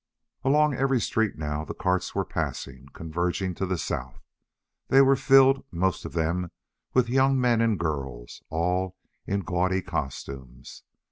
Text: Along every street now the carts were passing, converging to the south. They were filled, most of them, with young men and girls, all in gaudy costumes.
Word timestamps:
Along 0.43 0.73
every 0.73 0.99
street 0.99 1.37
now 1.37 1.63
the 1.63 1.75
carts 1.75 2.15
were 2.15 2.25
passing, 2.25 2.87
converging 2.91 3.53
to 3.53 3.67
the 3.67 3.77
south. 3.77 4.19
They 4.87 4.99
were 5.03 5.15
filled, 5.15 5.63
most 5.69 6.05
of 6.05 6.13
them, 6.13 6.49
with 6.95 7.07
young 7.07 7.39
men 7.39 7.61
and 7.61 7.77
girls, 7.79 8.41
all 8.49 8.95
in 9.27 9.41
gaudy 9.41 9.83
costumes. 9.83 10.81